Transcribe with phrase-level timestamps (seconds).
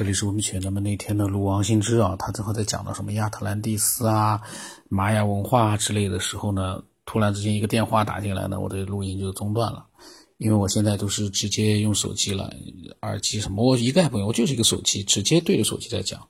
[0.00, 0.58] 这里是文学。
[0.62, 4.40] 那么那天呢，录王新之啊，他正好在讲到什么亚特兰蒂斯啊、
[4.88, 9.84] 玛雅文化之类的时候呢，突然之间一个电话打进来呢，我的录音就中断了。
[10.38, 12.50] 因为我现在都是直接用手机了，
[13.02, 16.26] 耳机什么我一概不用，我就是一个手机，直接对着手机在讲。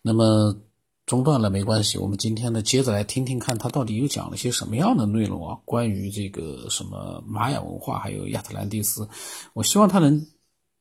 [0.00, 0.56] 那么
[1.04, 5.58] 中断了没关系，我们今天呢接着来听听看他到底又讲了些什么样的内容啊？
[5.66, 9.06] 关于这个什么玛雅文化，还有亚特兰蒂斯，
[9.52, 10.26] 我希望他能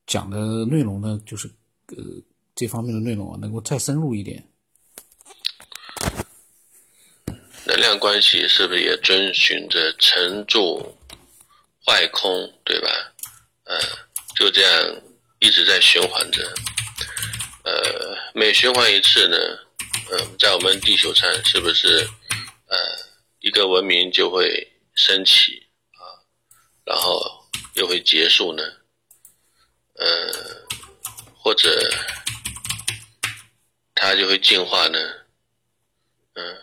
[0.08, 1.54] 讲的内容呢，就是
[1.92, 2.04] 呃
[2.56, 4.48] 这方面的内容啊，能够再深入一点。
[7.66, 10.98] 能量关系是不是也遵循着沉住？
[11.86, 12.90] 坏空，对吧？
[13.64, 13.80] 呃，
[14.36, 15.02] 就这样
[15.40, 16.44] 一直在循环着。
[17.64, 19.38] 呃，每循环一次呢，
[20.12, 22.08] 嗯，在我们地球上是不是
[22.68, 22.78] 呃
[23.40, 26.02] 一个文明就会升起啊，
[26.86, 27.20] 然后
[27.76, 28.64] 又会结束呢？
[29.96, 30.08] 呃，
[31.42, 31.90] 或者
[33.96, 35.00] 它就会进化呢？
[36.34, 36.58] 嗯。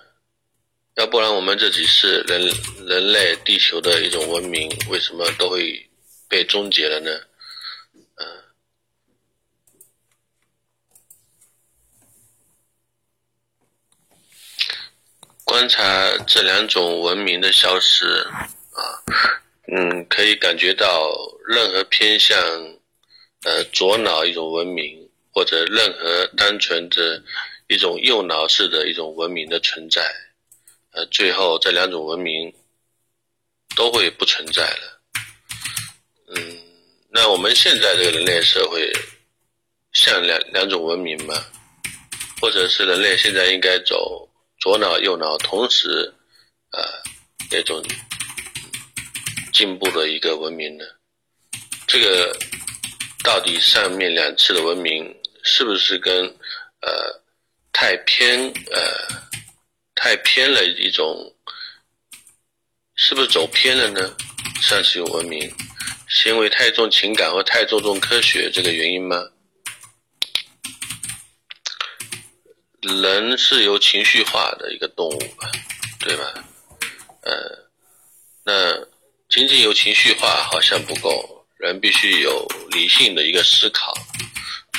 [0.95, 2.41] 要不然，我们这几世人
[2.85, 5.89] 人类地球的一种文明，为什么都会
[6.29, 7.11] 被终结了呢？
[8.17, 8.27] 嗯，
[15.45, 18.05] 观察这两种文明的消失，
[18.73, 18.83] 啊，
[19.73, 21.15] 嗯，可以感觉到
[21.47, 22.37] 任何偏向
[23.45, 27.23] 呃左脑一种文明，或者任何单纯的
[27.69, 30.03] 一种右脑式的一种文明的存在。
[30.91, 32.53] 呃，最后这两种文明
[33.77, 35.01] 都会不存在了。
[36.35, 36.59] 嗯，
[37.11, 38.91] 那我们现在这个人类社会
[39.93, 41.35] 像两两种文明吗？
[42.41, 44.29] 或者是人类现在应该走
[44.61, 46.13] 左脑右脑同时
[46.71, 46.79] 啊
[47.51, 47.83] 那种
[49.53, 50.85] 进步的一个文明呢？
[51.87, 52.37] 这个
[53.29, 56.25] 到底上面两次的文明是不是跟
[56.81, 57.23] 呃
[57.71, 58.81] 太偏呃？
[59.95, 61.35] 太偏了一种，
[62.95, 64.17] 是不是走偏了呢？
[64.63, 65.55] 上次有文明，
[66.07, 69.23] 是因为太重情感和太注重科学这个原因吗？
[72.81, 75.53] 人是由情绪化的一个动物吧，
[76.01, 76.33] 对吧？
[77.21, 77.69] 呃，
[78.43, 78.73] 那
[79.29, 83.93] 仅仅有情绪化好像不够，人必须有理性的一个思考，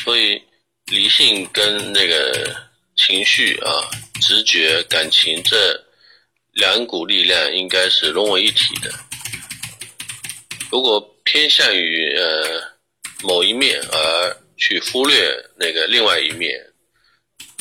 [0.03, 0.41] 所以
[0.85, 2.67] 理性跟那个。
[3.01, 3.71] 情绪啊，
[4.21, 5.85] 直觉、感情这
[6.51, 8.93] 两股力量应该是融为一体的。
[10.69, 12.61] 如果偏向于呃
[13.23, 16.53] 某一面而去忽略那个另外一面，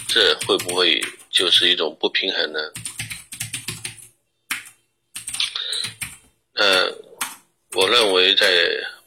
[0.08, 1.00] 这会不会
[1.30, 2.58] 就是一种不平衡呢？
[6.54, 6.92] 呃，
[7.74, 8.48] 我认为在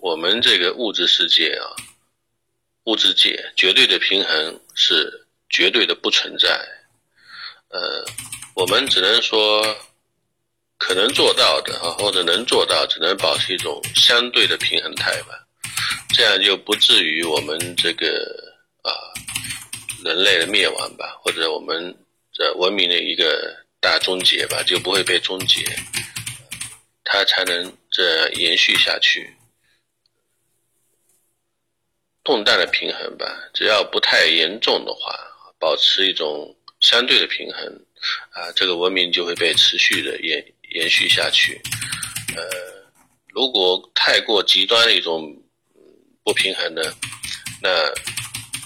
[0.01, 1.71] 我们这个物质世界啊，
[2.83, 5.19] 物质界绝对的平衡是。
[5.53, 6.47] 绝对的不存在，
[7.71, 8.05] 呃，
[8.55, 9.61] 我们只能说
[10.77, 15.45] 可能做到的啊，或者能做到，只能保持一种相对的平衡态吧，
[16.15, 18.07] 这样就不至于我们这个
[18.81, 18.95] 啊
[20.05, 21.93] 人类的灭亡吧，或者我们
[22.31, 25.65] 这文明的一个大终结吧，就不会被终结，
[27.03, 29.35] 它才能这延续下去，
[32.23, 35.15] 动荡的平衡吧，只要不太严重的话。
[35.59, 37.63] 保持一种相对的平衡，
[38.31, 41.61] 啊，这个文明就会被持续的延延续下去。
[42.35, 42.43] 呃，
[43.27, 45.31] 如果太过极端的一种
[46.23, 46.81] 不平衡呢，
[47.61, 47.69] 那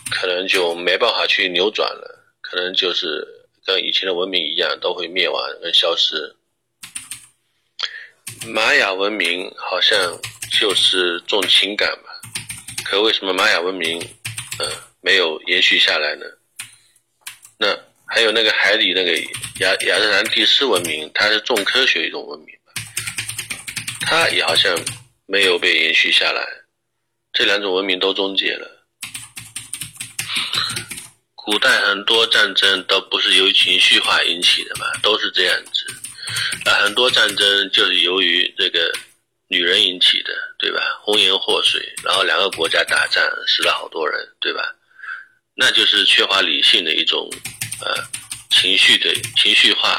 [0.10, 3.28] 可能就没办法去扭转了，可能就是
[3.66, 6.34] 跟以前的文明一样，都会灭亡跟消失。
[8.48, 10.18] 玛雅文明好像
[10.62, 12.05] 就是重情感嘛，
[12.86, 14.00] 可为什么玛雅文明，
[14.60, 16.26] 呃，没有延续下来呢？
[17.58, 17.68] 那
[18.08, 19.18] 还有那个海底那个
[19.60, 22.56] 亚亚特兰蒂斯文明，它是重科学一种文明？
[24.02, 24.78] 它也好像
[25.26, 26.46] 没有被延续下来，
[27.34, 28.86] 这两种文明都终结了。
[31.34, 35.72] 古代很多战争都不是由于情绪化引起的嘛，都是这样子。
[36.70, 38.92] 啊，很多战争就是由于这个
[39.48, 40.82] 女人引起的，对吧？
[41.04, 44.76] 红颜祸水，然后两个国家打仗，死了好多人，对吧？
[45.54, 47.30] 那就是缺乏理性的一种，
[47.82, 48.04] 呃，
[48.50, 49.90] 情绪的情绪化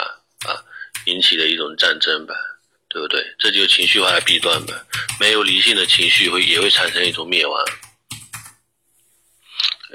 [0.47, 0.65] 啊
[1.07, 2.35] 引起的一种战争吧，
[2.89, 3.25] 对不对？
[3.39, 4.75] 这就是情绪化的弊端吧。
[5.19, 7.65] 没有理性的情绪会也会产生一种灭亡。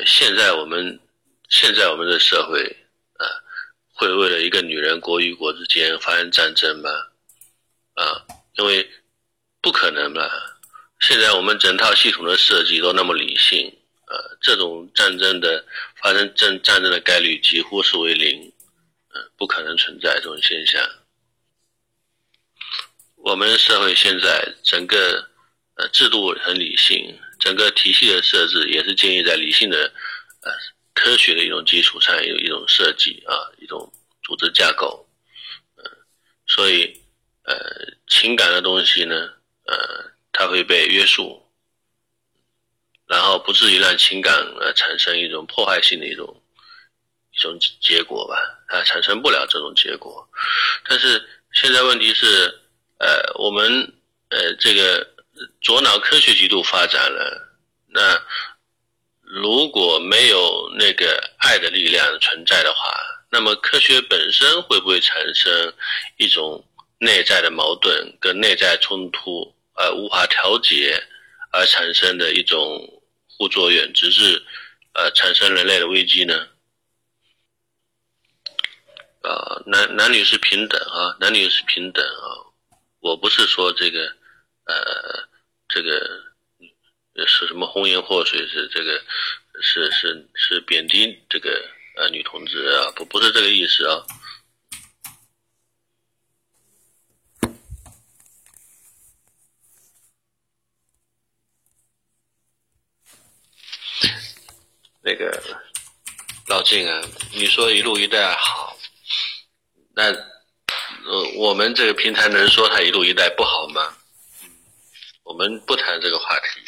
[0.06, 1.00] 现在我们
[1.50, 2.63] 现在我们的社会
[3.19, 3.27] 啊，
[3.94, 6.89] 会为了一个女人国与国之间发生战争吗？
[7.94, 8.89] 啊，因为
[9.62, 10.30] 不可能吧。
[11.00, 13.78] 现在我们整套系统的设计都那么理性。
[14.08, 15.66] 呃，这种战争的
[15.96, 18.52] 发生战战争的概率几乎是为零，
[19.13, 20.86] 嗯，不可能存在这种现象。
[23.16, 25.25] 我们社会现在整个
[25.75, 29.90] 呃制度很理性，整个体系的设置也是建立在理性的
[30.42, 30.52] 呃
[30.94, 33.90] 科学的一种基础上，有一种设计啊，一种
[34.24, 35.07] 组织架构，
[35.78, 35.86] 嗯，
[36.48, 37.02] 所以
[37.44, 37.56] 呃
[38.07, 39.30] 情感的东西呢，
[39.71, 41.41] 呃，它会被约束。
[43.07, 46.41] 然后不至于让情感呃产生一种破坏性的一种
[47.33, 48.35] 一种结果吧，
[48.69, 50.25] 它产生不了这种结果。
[50.88, 51.21] 但是
[51.51, 52.47] 现在问题是，
[53.00, 53.69] 呃，我们
[54.29, 55.06] 呃这个
[55.62, 57.50] 左脑科学极度发展了，
[57.88, 58.18] 那
[59.19, 62.95] 如果没有那个爱的力量存在的话，
[63.29, 65.73] 那么科学本身会不会产生
[66.15, 66.65] 一种
[66.97, 71.01] 内在的矛盾跟内在冲突，呃无法调节
[71.51, 72.97] 而产生的一种？
[73.38, 74.45] 副作用，直至
[74.94, 76.47] 呃产生人类的危机呢？
[79.23, 82.53] 啊，男男女是平等啊，男女是平等啊。
[83.00, 84.06] 我不是说这个
[84.65, 85.27] 呃
[85.68, 86.07] 这个
[87.25, 89.03] 是什么红颜祸水，是这个
[89.59, 94.06] 是是是贬低这个呃女同志啊，不不是这个意思啊。
[105.03, 105.31] 那个
[106.62, 107.02] 老晋啊，
[107.34, 108.78] 你说一路一带好，
[109.96, 113.98] 那呃，我们这个平台能说它一路一带不好吗？
[115.24, 116.62] 我们不谈这个话题。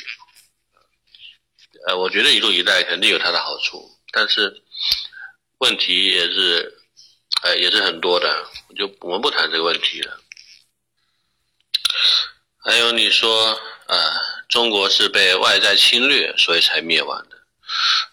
[1.85, 4.63] 呃，我觉得一路一带肯定有它的好处，但是
[5.59, 6.73] 问题也是，
[7.43, 10.19] 呃，也是很多的，就我们不谈这个问题了。
[12.65, 14.11] 还有你说，呃，
[14.49, 17.37] 中国是被外在侵略，所以才灭亡的。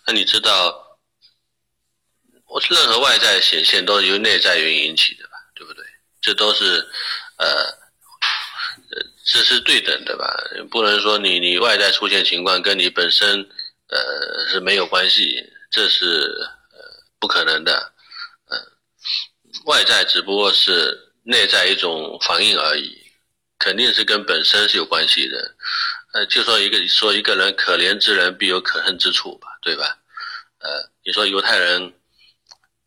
[0.07, 0.90] 那你知道，
[2.51, 5.39] 我任何外在显现都是由内在原因引起的吧？
[5.55, 5.85] 对不对？
[6.21, 6.85] 这都是，
[7.37, 10.37] 呃，呃，这是对等的吧？
[10.69, 13.49] 不能说你你外在出现情况跟你本身，
[13.89, 15.37] 呃，是没有关系，
[15.71, 16.05] 这是
[16.73, 16.79] 呃
[17.21, 17.93] 不可能的。
[18.51, 18.59] 嗯，
[19.67, 22.99] 外在只不过是内在一种反应而已，
[23.61, 25.55] 肯定是跟本身是有关系的。
[26.15, 29.97] 呃，就说一个说一个人可怜之人必有可恨之处吧，对吧？
[30.59, 31.95] 呃，你说犹太人，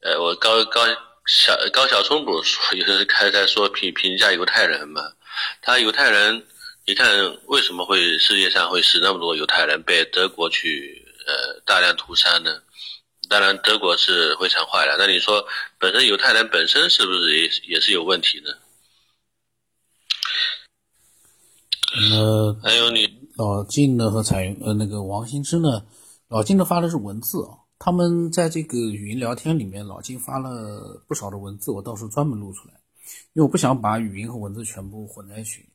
[0.03, 0.81] 呃，我高高
[1.25, 5.01] 小高晓松不是说， 有是开在说评评价犹太人嘛？
[5.61, 6.45] 他犹太人，
[6.85, 7.07] 你看
[7.45, 12.61] 为什么会世界上会死那么多犹太人被德国去呃大量屠杀呢？
[13.29, 15.45] 当然德国是非常坏的，那你说
[15.79, 18.51] 本身犹太人本身是不是也也是有问题呢？
[22.11, 23.07] 呃，还有你
[23.37, 25.85] 老晋呢和彩云呃那个王新之呢，
[26.27, 32.75] 老晋呢发的是文字啊，他们在这个语音聊天里面，老金发了不少的文字，我到时候专门录出来，
[33.33, 35.65] 因为我不想把语音和文字全部混在一起，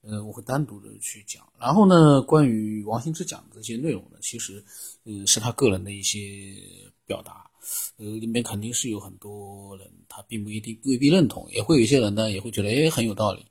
[0.00, 1.46] 呃，我会单独的去讲。
[1.60, 4.64] 然后呢，关于王新之讲的这些内容呢，其实
[5.04, 6.56] 呃是他个人的一些
[7.04, 7.50] 表达，
[7.98, 13.44] 呃里面肯定是有很多人他并不一定未必认同，也会有一些人呢也会觉得哎很有道理，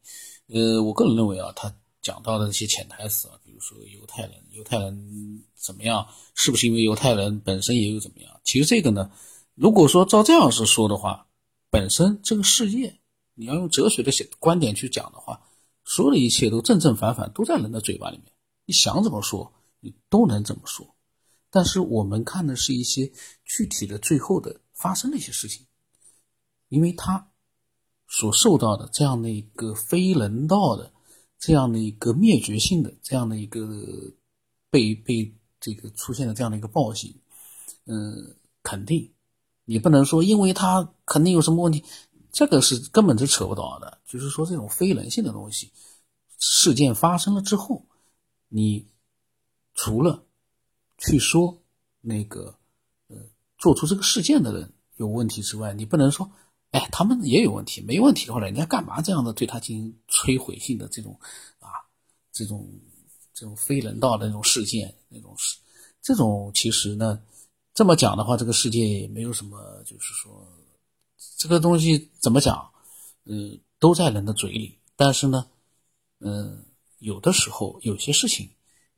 [0.47, 1.71] 呃，我个人认为啊他。
[2.01, 6.07] 讲到的那些潜台词啊，比如说犹太人，犹太人怎么样？
[6.34, 8.40] 是不是因为犹太人本身也有怎么样？
[8.46, 9.12] 其实这个呢，
[9.53, 11.27] 如果说照这样子说的话，
[11.70, 12.98] 本身这个世界，
[13.34, 15.41] 你要用哲学的观点去讲的话，
[15.84, 18.32] 所有的一切都正正反反都在人的嘴巴里面，
[18.65, 20.96] 你想怎么说，你都能怎么说。
[21.50, 23.12] 但是我们看的是一些
[23.44, 25.65] 具体的最后的发生的一些事情，
[26.70, 27.29] 因为他
[28.08, 30.94] 所受到的这样的一个非人道的。
[31.39, 33.67] 这样的一个灭绝性的这样的一个
[34.69, 37.15] 被被这个出现的这样的一个暴行，
[37.86, 39.10] 嗯，肯定
[39.63, 41.84] 你不能说，因为他肯定有什么问题，
[42.31, 44.00] 这个是根本就扯不到的。
[44.05, 45.72] 就是说，这种非人性的东西，
[46.38, 47.86] 事件发生了之后，
[48.50, 48.86] 你
[49.75, 50.25] 除了
[50.98, 51.62] 去说
[52.01, 52.53] 那个
[53.08, 53.15] 呃
[53.58, 56.29] 做出这个事件的人有问题之外，你不能说。
[56.71, 61.19] 哎，他们也有问题，没问题的话，人家干嘛这样的对他进行摧毁性的这种
[61.57, 61.67] 啊，
[62.31, 62.69] 这种
[63.33, 65.57] 这种非人道的那种事件，那种事，
[65.99, 67.19] 这种其实呢，
[67.73, 70.47] 这么讲的话，这个世界也没有什么，就是说
[71.38, 72.69] 这个东西怎么讲，
[73.25, 74.77] 嗯，都在人的嘴里。
[74.95, 75.47] 但是呢，
[76.19, 76.65] 嗯，
[76.99, 78.47] 有的时候有些事情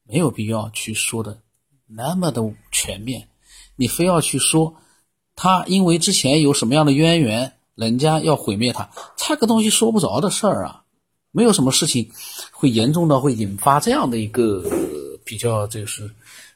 [0.04, 1.42] 没有必要去说的
[1.88, 3.30] 那么的全面，
[3.78, 4.76] 你非要去说
[5.36, 7.54] 他因为之前有什么样的渊源。
[7.76, 10.84] 人家要毁灭他，这个东西说不着的事儿啊，
[11.32, 12.12] 没有什么事情
[12.52, 14.64] 会严重到会引发这样的一个
[15.24, 16.04] 比较，就是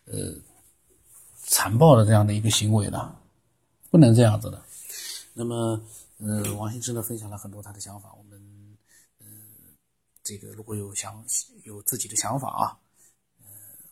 [0.06, 0.34] 呃
[1.44, 3.16] 残暴的这样的一个行为的，
[3.90, 4.62] 不能这样子的。
[5.34, 5.82] 那么，
[6.20, 8.78] 呃，王兴之呢分享了很多他的想法，我们，
[9.20, 9.26] 呃，
[10.24, 11.24] 这个如果有想
[11.64, 12.78] 有自己的想法啊，
[13.40, 13.46] 呃，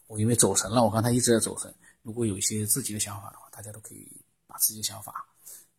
[0.08, 1.74] 我因为走神了，我刚才一直在走神。
[2.02, 4.10] 如果有一些自己的想法的话，大家都可以
[4.46, 5.26] 把自己的想法，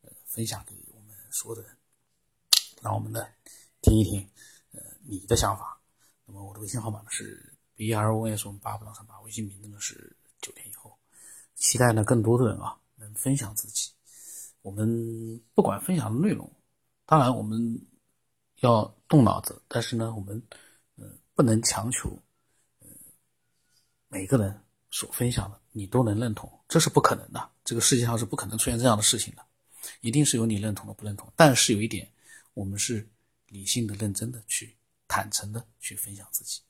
[0.03, 0.94] 呃，分享给我
[1.35, 1.77] 我们所有的人，
[2.81, 3.27] 让我们呢
[3.83, 4.31] 听一听，
[4.73, 5.81] 呃，你的想法。
[6.25, 10.97] 那么我的微信号码呢是 B R O S 我们八不当三八，微信名字呢是九天以后。
[11.57, 13.91] 期待呢更多的人啊能分享自己。
[14.63, 16.51] 我们不管分享的内容，
[17.05, 17.85] 当然我们
[18.61, 20.41] 要动脑子，但是呢，我们
[20.97, 22.09] 呃不能强求，
[22.81, 22.89] 呃
[24.09, 27.51] 每个人所分享的你都能认同，这是不可能的。
[27.65, 29.45] 这个世界上是不可能出现这样的事情的，
[30.01, 31.33] 一定是有你认同的，不认同。
[31.37, 32.11] 但是有一点，
[32.55, 33.07] 我们是
[33.49, 34.75] 理性的、认真的去
[35.07, 36.61] 坦诚的去分享自己，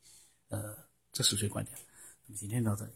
[0.49, 0.77] 呃，
[1.13, 1.81] 这是最关键的。
[2.27, 2.93] 那么今天到这里。